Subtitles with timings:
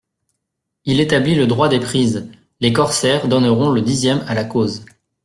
[0.85, 2.27] Il établit le droit des prises;
[2.59, 4.83] les corsaires donneront le dixième à la cause.